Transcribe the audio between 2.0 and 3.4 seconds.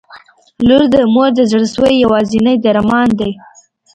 یوازینی درمان دی.